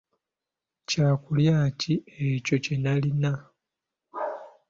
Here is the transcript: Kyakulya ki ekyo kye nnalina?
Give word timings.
Kyakulya 0.87 1.57
ki 1.79 1.93
ekyo 2.27 2.55
kye 2.63 2.75
nnalina? 2.77 3.31